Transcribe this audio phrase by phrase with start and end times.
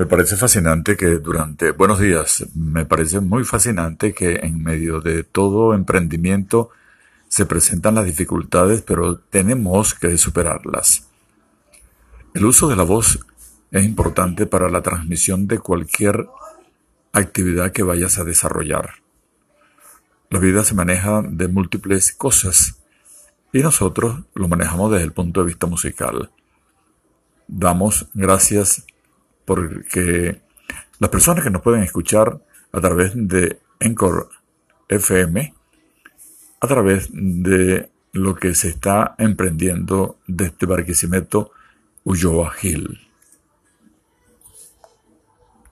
[0.00, 5.24] Me parece fascinante que durante, buenos días, me parece muy fascinante que en medio de
[5.24, 6.70] todo emprendimiento
[7.28, 11.06] se presentan las dificultades, pero tenemos que superarlas.
[12.32, 13.18] El uso de la voz
[13.72, 16.28] es importante para la transmisión de cualquier
[17.12, 19.02] actividad que vayas a desarrollar.
[20.30, 22.80] La vida se maneja de múltiples cosas
[23.52, 26.30] y nosotros lo manejamos desde el punto de vista musical.
[27.48, 28.86] Damos gracias
[29.50, 30.40] porque
[31.00, 34.26] las personas que nos pueden escuchar a través de Encore
[34.88, 35.52] FM,
[36.60, 41.50] a través de lo que se está emprendiendo desde Barquisimeto,
[42.04, 43.00] Ulloa Hill.